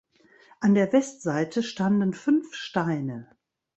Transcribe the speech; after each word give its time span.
An 0.61 0.73
der 0.73 0.91
Westseite 0.93 1.61
standen 1.61 2.13
fünf 2.15 2.55
Steine. 2.55 3.29